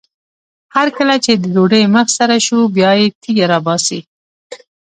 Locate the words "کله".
0.97-1.15